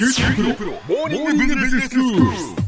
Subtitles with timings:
[0.00, 2.59] 九州大学モーニングビジネススクール。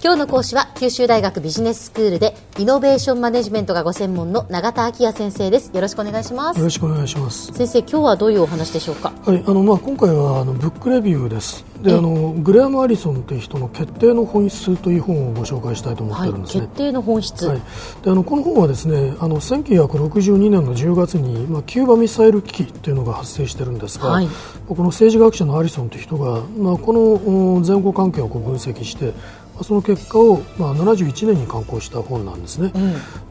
[0.00, 5.74] 今日の講師は九州大学ビジネススクールでイノベーションマネジメントがご専門の永田昭也先生です。
[5.74, 6.58] よろしくお願いします。
[6.58, 7.52] よろしくお願いします。
[7.52, 9.12] 先生今日はどういうお話でしょうか？
[9.26, 11.64] はい、あのまあ今回はあのブックレビューです。
[11.82, 16.60] で、あのグレアムアリソンという人の決定の本質という本をご紹介したいと思ってはいるんですね。
[16.62, 17.60] 決定の本質、はい、
[18.04, 24.26] であのこの本はですねあの1962年の10月に、まあ、キューバミサイル危機というのが発生してるんですが、はい。
[24.26, 24.34] まあ
[24.68, 27.00] この政治学者のアリソンという人が、まあ、この
[27.56, 29.14] お前後関係をこう分析して、まあ
[29.62, 32.72] その結果を、まあ、71年に刊行した本なんですね。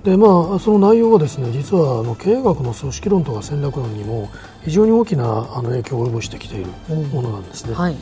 [0.04, 4.30] でまあ、その内容はですね実はあの経営学の組織論とか戦略論にも
[4.64, 6.68] 非常に大きなあの影響を及ぼしてきている
[7.14, 7.74] ものなんですね。
[7.74, 7.96] はい。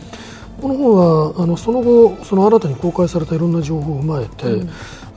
[0.62, 4.68] この本はあのその後その新たに公開されたいろんな情報を踏まえて、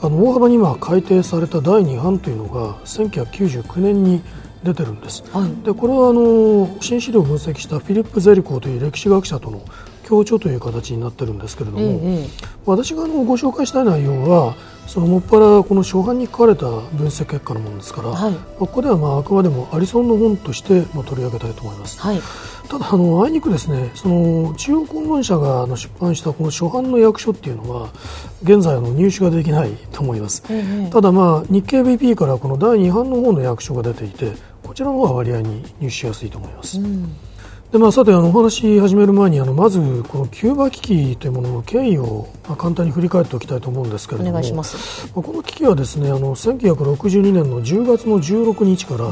[0.01, 4.23] あの大幅に今改訂された第2版というのが1999年に
[4.63, 5.65] 出てるんです、はい。
[5.65, 9.63] でこれはあの新資料を分析したフィリップ・ゼリコーという歴史学者との
[10.09, 12.29] 協調という形になってるんですけれども、ええ
[12.65, 14.55] 私があのご紹介したい内容は
[14.87, 18.33] そのもっぱらこの初版に書かれた分析結果のものですから、はい。
[18.33, 21.99] まあここではまああくまでもアリソンの本としてまあ取り上げたいと思います。
[22.01, 22.21] はい。
[22.69, 27.91] ただあのあいにくですねその中央公文社があの出版したこの初版の訳書っていうのは
[28.43, 30.43] 現在あの入手ができないと思います、
[30.91, 36.79] ただまあ日経 BP からこの第2版の方の訳書が出ていてこちらの方が割合に入手しやすいと思います、
[37.73, 45.13] でまあ、さてあのお話し始める前にあのまずこのキューバ危機というものの経緯をまあ簡単に振り返っておきたいと思うんですけれどもお願いします。
[45.15, 49.11] まあこの危機はですねあの1962年の10月の16日から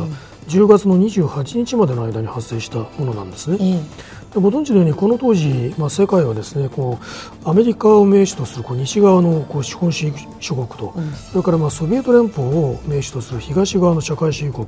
[0.49, 3.59] 10月の28日までの間に発生したものなんですね。
[3.61, 3.73] ええ。
[3.75, 6.99] でご存知のようにこの当時、まあ、世界はですねこ
[7.45, 10.95] うアメリカを名手とするこう西側のこう資本主義諸国と、
[11.31, 14.67] それからまあソビエト連邦を名手とする東側の社会主義国、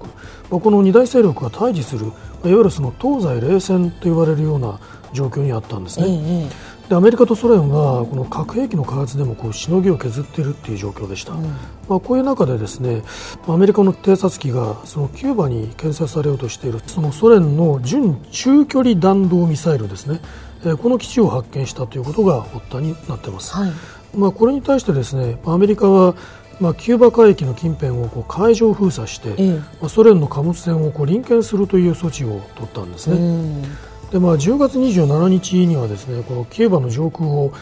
[0.51, 2.13] まあ、この二大勢力が対峙する、ま
[2.45, 4.81] あいわゆるその東西冷戦と言われるような
[5.13, 6.07] 状況にあったんですね。
[6.09, 13.03] ええでアメリカとソ連はこの核兵器の開発でもこうしのぎを削っているっていう状況でした、まあ、こういう中でですね
[13.47, 20.21] アメリカの偵察機がそのキューバに建設されようとしているそのソ連の準中距離弾道ミサイルですね、
[20.65, 23.71] えーこの基地を発見したということが発端になっています、はい。
[24.13, 26.17] まあ、これに対してですねアメリカは
[26.61, 29.53] まあ、キューバ海域の近辺をこう海上封鎖して、ええ。
[29.53, 33.17] まあ、ソ連の貨物船をこう臨検するという措置を取ったんですね。
[33.17, 33.63] うん
[34.11, 37.53] でまあ、10月27日にはですねこのキューバの上空を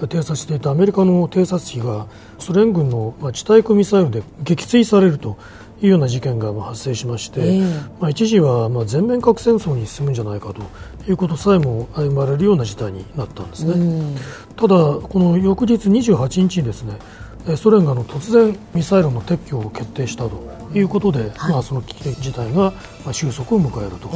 [0.00, 2.06] 偵察していたアメリカの偵察機が
[2.38, 5.36] ソ連軍のまあ地対空ミサイルで撃墜されると
[5.82, 7.60] いうような事件がまあ発生しまして、ええ
[8.00, 10.62] まあ、一時はまあ全面核戦争に進むんじゃないかと
[11.08, 14.16] いうことさえも歩まれるような事態になったんですね。
[14.56, 16.98] ただ、この翌日28日にですね
[17.48, 20.42] えーソ連があの突然ミサイルの撤去を決定したと
[20.74, 22.72] いうことで、まあ、その危機事態が
[23.04, 24.10] まあ収束を迎えると。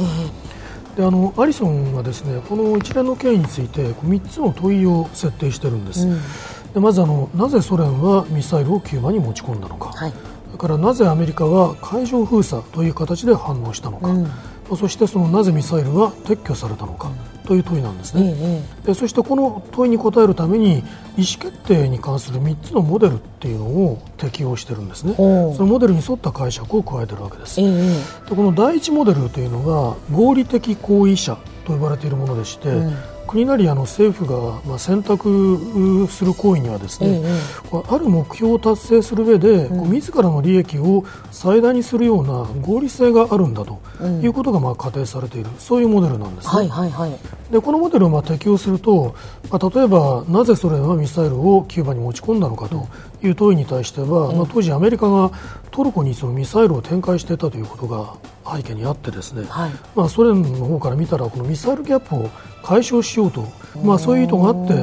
[0.95, 6.07] であのアリソンはですねこの一連の経緯についてこう3つの問いを設定しているんです、
[6.73, 10.11] でまずあのなぜソ連はミサイルをキューバに持ち込んだのか、はい。
[10.11, 14.09] それからなぜアメリカは海上封鎖という形で反応したのか、
[14.75, 17.11] そしてそのなぜミサイルは撤去されたのか
[17.45, 20.83] という問いなんですね、えでそしてこの問いに答えるために意思
[21.17, 25.15] 決定に関する3つのモデルっていうのを適用してるんですね。
[25.15, 25.21] そ
[25.59, 27.59] のモデルに沿った解釈を加えてるわけです。
[27.59, 32.69] ええでこの第一モデルというのが合理的行為者と呼ばれているものでして、
[33.31, 37.21] 国なりあの政府がまあ選択する行為にはですね、
[37.69, 43.79] こうある目標を達成する上で、こう自らの利益を最大にするような合理性があるんだと
[44.21, 46.51] いうことがまあ仮定されている、そういうモデルなんですね。
[46.51, 47.11] はいはいはい。
[47.51, 49.15] でこのモデルをまあ適用すると、
[49.49, 52.87] まあ、例えばなぜソ連はミサイルをキューバに持ち込んだのかと
[53.23, 55.31] いう問いに対しては、まあ、当時アメリカが
[55.71, 58.15] トルコにそのミサイルを展開していたということが
[58.57, 59.71] 背景にあってですね、はい。
[59.95, 62.29] まあ、ソ連の方から見たらこのミサイルギャップを
[62.63, 63.47] 解消しようと、
[63.83, 64.73] まあ、そういう意図があって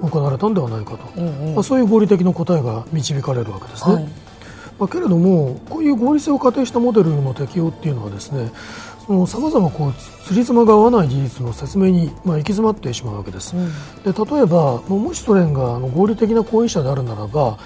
[0.00, 3.94] 行われたんではないかと、まあ、そういう合理的な答えが導かれるわけですね。
[3.94, 4.04] はい。
[4.78, 8.50] まあ、けれどもこういう合理性を仮定したモデルの適用っていうのはですね
[9.26, 13.54] さまざまこうつりつまが合わない事実の説明に、まあ、行き詰まってしまうわけです、
[14.02, 17.58] で例えばもしソ連があの合理的な行為者であるならば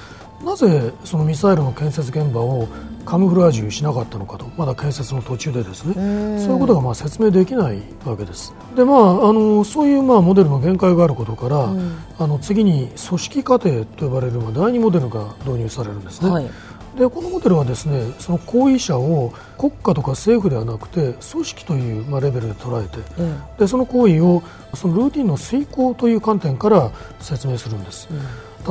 [0.45, 2.69] なぜそのミサイルの建設現場を
[3.05, 5.95] カムフラージュしなかったのかとまだ建設の途中でですね。
[6.39, 8.55] そういうことがまあ説明できないわけです。
[8.77, 11.73] で、まあ、あのそういうまあモデルの限界があることから、
[12.19, 16.51] あの次に組織過程と呼ばれるまあ第二モデルが導入されるんですね、はい
[16.99, 22.99] でこのモデルはですねその行為者を国家とか政府ではなくて組織という、まあ、レベルで捉えて、
[23.59, 24.43] でその行為を
[24.75, 26.91] そのルーティンの遂行という観点から
[27.21, 28.09] 説明するんです。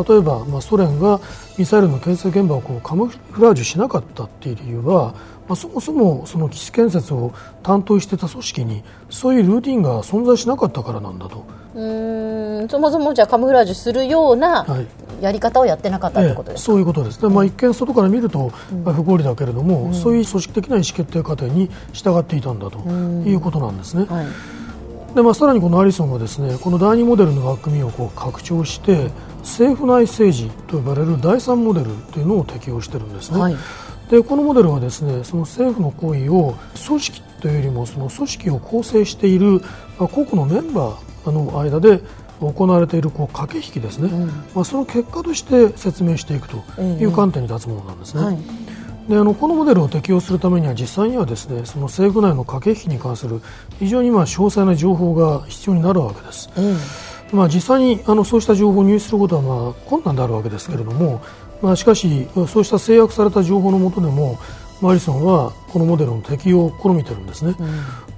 [0.07, 1.19] 例えば、まあ、ソ連が
[1.57, 5.15] ミサイルの建設現場をこうカムフラージュしなかったっていう理由は
[5.47, 7.33] まあ、そもそもその基地建設を
[7.63, 11.45] 担当してた組織にそういうルーティンが存在しなかったからなんだと。
[12.61, 14.65] うんそもそもじゃあカムフラージュするような
[15.21, 17.27] やり方をやってなかったということですか、ええ、そういうことです。
[17.27, 18.49] ね、まあ、一見外から見ると
[18.85, 24.05] 不合理だけれども、うん、そういう組織的な意思決定過程に従っていたんだということなんですね。
[24.05, 24.25] はい。
[25.15, 29.09] でまあ、さらにこのアリソンはですねこの第2モデルの枠組みをこう拡張して
[29.39, 33.39] 政府内政治と呼ばれる第3モデルというのを適用しているんですね。
[33.39, 33.57] はい、
[34.11, 36.55] でこのモデルはですねその政府の行為を
[36.87, 39.61] 組織というよりもその組織を構成している
[39.97, 42.01] 個々のメンバーの間で
[42.39, 48.23] 行われているこう駆け引きですね、うん、まあ、その結果として説明していくという観点に立つものなんですね。
[48.23, 48.37] はい。
[49.07, 53.41] であのこのモデルを適用するためには実際にはですねその政府内の駆け引きに関する
[53.79, 56.49] 非常にまあ詳細な情報が必要になるわけです。
[56.57, 61.21] うん、まあ、実際にあのそうした情報を入手することはまあ困難であるわけですけれども、
[61.61, 64.37] まあ、しかしそうした制約された情報のもとでも
[64.81, 67.63] マリソンはこのモデルの適用を試みているんですね、う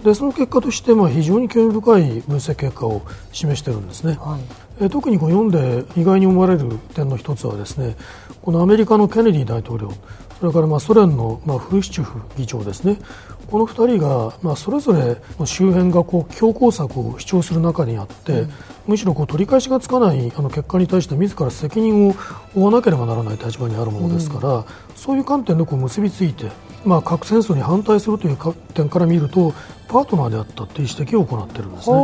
[0.01, 3.01] ん、でその結果としてまあ非常に興味深い分析結果を
[3.31, 4.37] 示しているんですね、は
[4.81, 7.95] い、え特にこう読んで意外に思われる点の一つはですね
[8.41, 9.91] このアメリカのケネディ大統領
[10.39, 12.97] それからまあソ連のまあフルシチュフ議長ですね。
[13.49, 18.51] この2人が、まあ、それぞれ周辺がこう強硬策を主張する中にあって、うん、
[18.87, 22.13] むしろこう取り返しがつかないあの結果に対して自ら責任を
[22.53, 24.65] 負わなければならない立場にあるものですから、うん、
[24.95, 26.51] そういう観点でこう結びついて、
[26.85, 28.37] まあ、核戦争に反対するという
[28.75, 29.53] 点から見ると
[29.87, 31.95] パートナーであったという指摘を行っているんですね。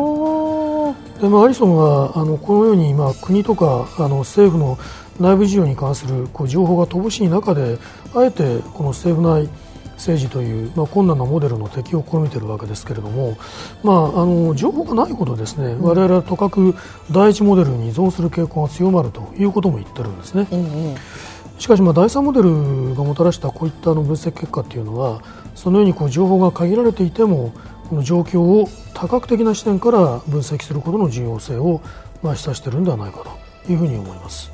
[1.19, 4.77] でまあ、アリソンはあのこのように、まあ、国とかあの政府の
[5.19, 7.77] 内部事情に関するこう情報が乏しい中で
[8.13, 9.49] あえてこの政府内
[9.95, 13.37] 政治という、まあ、困難なモデルの適用を試みているわけですけれども、
[13.83, 16.75] まあ、あの情報がないことですね、われわれはとかく
[17.11, 20.47] 第一モデルに依存する傾向が強まるということも言ってるんですね。
[20.51, 20.95] うんうん、
[21.57, 25.21] しかし、まあ、第三モデルがもたらしたこういったの分析結果というのは
[25.55, 27.53] そのようにこう情報が限られていても
[27.89, 31.81] この状況を多角的な視点から分析することの重要性を、
[32.21, 33.45] まあ、示唆しているのではないかと。
[33.69, 34.51] いうふうに思います。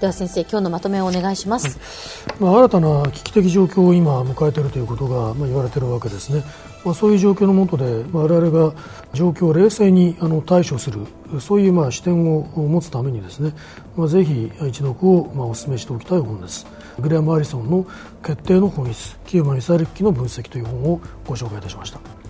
[0.00, 6.44] では先生今日のまとめをお願いします、まあ、新たな危機的状況を今迎えているということが、まあ、言われているわけですね、
[6.84, 8.74] まあ、そういう状況の下で、まあ、我々が
[9.14, 11.06] 状況を冷静にあの対処する
[11.40, 13.54] そういうまあ視点を持つためにですね、
[13.96, 16.66] まあ、ぜひ一読をまあお勧めしておきたい本です。
[17.00, 17.86] グレアム・アリソンの
[18.22, 22.25] 決定の本質キューバミサイル機器の分析という本をご紹介いたしました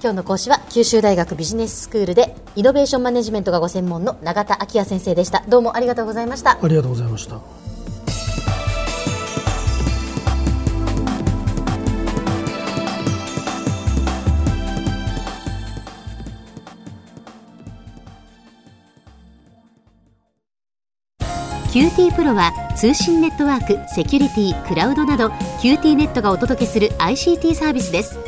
[0.00, 5.42] 今日の講師は九州大学ビジネススクールでイノベーションマネジメントがご専門の永田昭也先生でした。
[5.48, 6.52] どうもありがとうございました。
[6.62, 7.40] ありがとうございました。
[21.72, 25.28] QT プロは通信ネットワーク、セキュリティ、クラウドなど
[25.60, 28.27] QT ネットがお届けする ICT サービスです